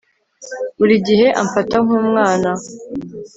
[0.77, 2.51] buri gihe amfata nkumwana